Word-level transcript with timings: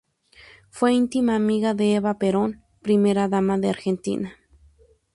Fue 0.71 0.95
íntima 0.95 1.35
amiga 1.35 1.75
de 1.75 1.93
Eva 1.93 2.17
Perón, 2.17 2.63
primera 2.81 3.27
dama 3.27 3.59
de 3.59 3.69
Argentina. 3.69 4.33